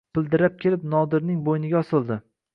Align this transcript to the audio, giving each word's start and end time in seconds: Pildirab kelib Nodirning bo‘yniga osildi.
Pildirab 0.17 0.55
kelib 0.63 0.87
Nodirning 0.95 1.45
bo‘yniga 1.51 1.81
osildi. 1.85 2.21